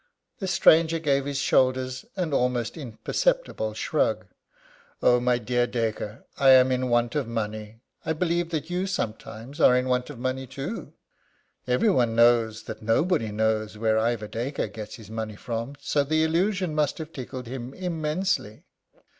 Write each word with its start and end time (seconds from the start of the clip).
The 0.39 0.47
stranger 0.47 0.97
gave 0.97 1.25
his 1.25 1.37
shoulders 1.37 2.05
that 2.15 2.33
almost 2.33 2.75
imperceptible 2.75 3.75
shrug: 3.75 4.25
"Oh, 5.03 5.19
my 5.19 5.37
dear 5.37 5.67
Dacre, 5.67 6.23
I 6.39 6.49
am 6.53 6.71
in 6.71 6.89
want 6.89 7.13
of 7.13 7.27
money! 7.27 7.81
I 8.03 8.13
believe 8.13 8.49
that 8.49 8.71
you 8.71 8.87
sometimes 8.87 9.59
are 9.61 9.77
in 9.77 9.87
want 9.87 10.09
of 10.09 10.17
money, 10.17 10.47
too." 10.47 10.93
Everybody 11.67 12.13
knows 12.13 12.63
that 12.63 12.81
nobody 12.81 13.31
knows 13.31 13.77
where 13.77 13.99
Ivor 13.99 14.27
Dacre 14.27 14.69
gets 14.69 14.95
his 14.95 15.11
money 15.11 15.35
from, 15.35 15.75
so 15.79 16.03
the 16.03 16.23
illusion 16.23 16.73
must 16.73 16.97
have 16.97 17.13
tickled 17.13 17.45
him 17.45 17.75
immensely. 17.75 18.63